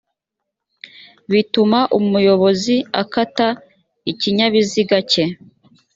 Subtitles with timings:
[1.31, 3.47] bituma umuyobozi akata
[4.11, 5.23] ikinyabiziga cye